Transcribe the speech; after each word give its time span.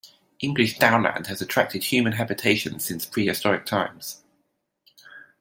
English 0.39 0.79
downland 0.79 1.27
has 1.27 1.43
attracted 1.43 1.83
human 1.83 2.13
habitation 2.13 2.79
since 2.79 3.05
prehistoric 3.05 3.67
times. 3.67 4.23